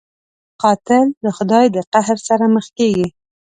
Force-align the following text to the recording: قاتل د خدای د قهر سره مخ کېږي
قاتل 0.61 1.05
د 1.23 1.25
خدای 1.37 1.65
د 1.75 1.77
قهر 1.93 2.17
سره 2.27 2.45
مخ 2.55 2.65
کېږي 2.77 3.07